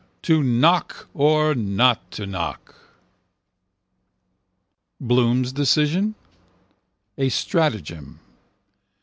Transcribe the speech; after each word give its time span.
To 0.23 0.41
knock 0.41 1.09
or 1.13 1.53
not 1.53 2.09
to 2.13 2.25
knock. 2.25 2.73
Bloom's 4.99 5.51
decision? 5.53 6.15
A 7.19 7.29
stratagem. 7.29 8.19